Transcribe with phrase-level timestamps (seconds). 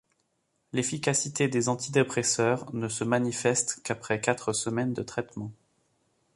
[0.73, 5.51] L'efficacité des antidépresseurs ne se manifeste qu'après quatre semaines de traitement.